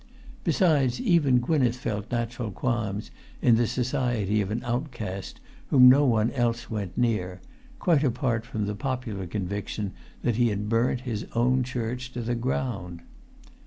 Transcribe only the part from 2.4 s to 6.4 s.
qualms in the society of an outcast whom no one